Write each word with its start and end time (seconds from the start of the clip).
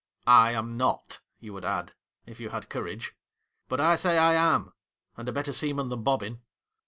'I 0.25 0.53
am 0.53 0.77
not, 0.77 1.21
you 1.39 1.53
would 1.53 1.63
add— 1.63 1.93
if 2.25 2.39
you 2.39 2.49
had 2.49 2.69
courage. 2.71 3.13
But 3.69 3.79
I 3.79 3.95
say 3.97 4.17
I 4.17 4.33
am, 4.33 4.73
and 5.15 5.29
a 5.29 5.31
better 5.31 5.53
sea 5.53 5.73
man 5.73 5.89
than 5.89 6.01
Bobbin.' 6.01 6.41